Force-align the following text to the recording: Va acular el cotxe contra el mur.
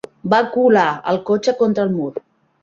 Va 0.33 0.37
acular 0.45 0.85
el 1.11 1.19
cotxe 1.29 1.55
contra 1.61 1.87
el 1.89 1.93
mur. 1.99 2.11